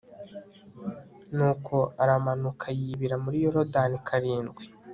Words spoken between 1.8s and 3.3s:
aramanuka yibira